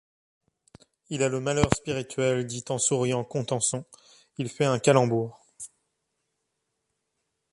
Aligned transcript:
Il 1.11 1.21
a 1.21 1.29
le 1.29 1.39
malheur 1.39 1.69
spirituel, 1.75 2.47
dit 2.47 2.65
en 2.69 2.79
souriant 2.79 3.23
Contenson, 3.23 3.85
il 4.39 4.49
fait 4.49 4.65
un 4.65 4.79
calembour. 4.79 5.45